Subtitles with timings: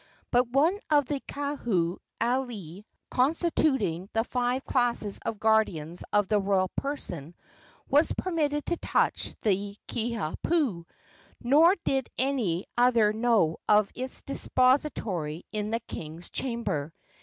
[0.31, 6.69] But one of the Kahu alii, constituting the five classes of guardians of the royal
[6.69, 7.35] person,
[7.87, 10.87] was permitted to touch the Kiha pu,
[11.41, 16.95] nor did any other know of its depository in the king's chamber.